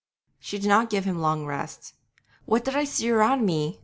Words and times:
She 0.39 0.57
did 0.57 0.67
not 0.67 0.89
give 0.89 1.05
him 1.05 1.19
long 1.19 1.45
rest. 1.45 1.93
'What 2.45 2.65
did 2.65 2.75
I 2.75 2.85
see 2.85 3.11
around 3.11 3.45
me?' 3.45 3.79